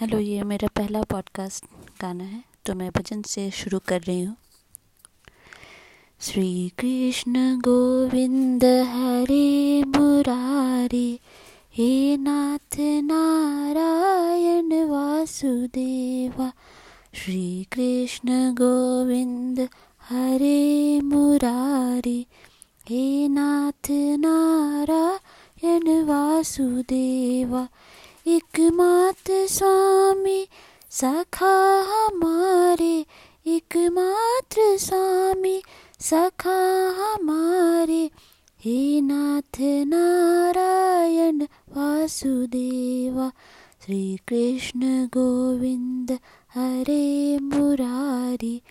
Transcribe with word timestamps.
Hello, 0.00 0.18
ये 0.18 0.42
मेरा 0.42 0.68
पहला 0.76 1.00
पॉडकास्ट 1.02 1.64
गाना 2.00 2.24
है 2.24 2.42
तो 2.66 2.74
मैं 2.74 2.90
भजन 2.90 3.22
से 3.22 3.50
शुरू 3.50 3.78
कर 3.88 4.00
रही 4.00 4.22
हूँ। 4.22 4.36
श्री 6.20 6.72
कृष्ण 6.78 7.60
गोविंद 7.60 8.64
हरे 8.64 9.82
मुरारी, 9.86 11.20
हे 11.74 12.16
नाथ 12.16 12.76
नारायण 13.02 14.72
वासुदेवा। 14.90 16.50
श्री 17.14 17.66
कृष्ण 17.72 18.54
गोविंद 18.54 19.60
हरे 20.08 21.00
मुरारी, 21.04 22.26
हे 22.88 23.28
नाथ 23.28 23.90
नारायण 24.24 25.92
वासुदेवा। 26.06 27.66
एकमात्र 28.26 29.46
स्वामी, 29.46 30.48
सखा 30.90 31.82
हमारे। 31.82 33.06
एकमात्र 33.46 34.56
स्वामी, 34.58 35.62
सखा 36.00 36.94
हमारे। 36.98 38.10
हे 38.64 39.00
नाथ 39.00 39.60
नारायण 39.60 41.46
वासुदेवा 41.70 43.32
श्री 43.86 44.18
कृष्ण 44.28 45.06
गोविंद 45.06 46.18
हरे 46.54 47.38
मुरारी। 47.38 48.62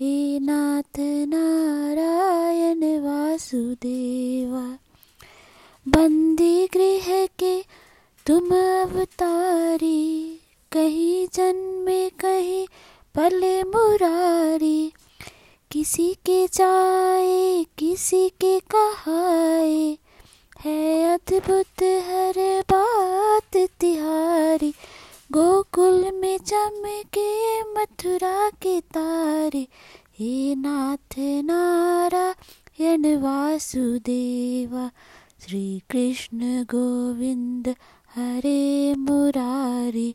हे 0.00 0.38
नाथ 0.38 0.98
नारायण 0.98 2.78
वासुदेवा, 2.78 4.78
बंदी 5.88 6.66
गृह 6.66 7.26
के 7.26 7.64
तुम 8.26 8.54
जन्मे 11.36 12.08
कहीं, 12.08 12.66
पले 13.14 13.62
मुरारी, 13.62 14.92
किसी 15.70 16.14
के 16.14 16.46
जाए 16.46 17.66
किसी 17.78 18.28
के 18.28 18.60
कहाए, 18.60 19.98
है 20.60 21.14
अद्भुत 21.14 21.82
हर 21.82 22.64
बात 22.72 23.68
तिहारी, 23.80 24.74
गोकुल 25.32 26.10
में 26.12 26.38
चमके 26.38 27.62
मथुरा 27.62 28.50
के 28.50 28.80
तारे, 28.80 29.66
हे 30.18 30.54
नाथ 30.54 31.18
नारायण 31.18 33.16
वासुदेवा, 33.16 34.90
श्री 35.40 35.82
कृष्ण 35.90 36.62
गोविंद 36.62 37.74
हरे 38.14 38.94
मुरारी। 38.94 40.14